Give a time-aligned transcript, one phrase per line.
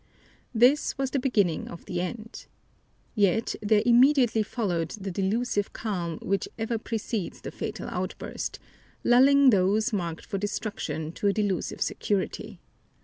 [0.51, 2.47] This was the beginning of the end.
[3.13, 8.57] Yet there immediately followed the delusive calm which ever precedes the fatal outburst,
[9.03, 12.59] lulling those marked for destruction to a delusive security.